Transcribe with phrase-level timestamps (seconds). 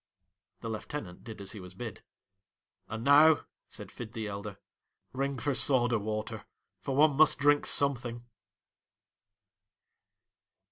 [0.61, 2.01] The lieutenant did as he was bid.
[2.89, 4.57] 'And now,' said Fid the elder,
[5.13, 6.43] 'ring for soda water;
[6.79, 8.25] for one must drink something?